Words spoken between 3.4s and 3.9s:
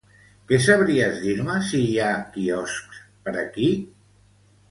aquí?